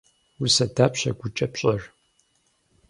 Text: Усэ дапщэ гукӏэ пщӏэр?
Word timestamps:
Усэ 0.43 0.65
дапщэ 0.75 1.11
гукӏэ 1.19 1.47
пщӏэр? 1.51 1.81